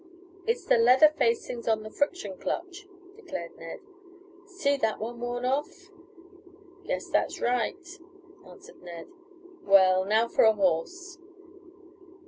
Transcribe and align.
"It's 0.47 0.65
the 0.65 0.79
leather 0.79 1.09
facings 1.09 1.67
on 1.67 1.83
the 1.83 1.91
friction 1.91 2.35
clutch," 2.35 2.87
declared 3.15 3.55
Ned. 3.59 3.81
"See 4.47 4.75
that 4.77 4.97
one 4.99 5.19
worn 5.19 5.45
off?" 5.45 5.91
"Guess 6.87 7.09
that's 7.11 7.39
right," 7.39 7.87
answered 8.43 8.81
Ned. 8.81 9.09
"Well, 9.63 10.03
now 10.05 10.27
for 10.27 10.43
a 10.45 10.53
horse." 10.53 11.19